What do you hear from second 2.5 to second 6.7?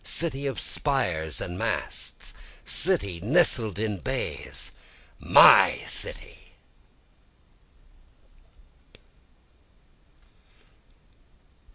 City nested in bays! my city!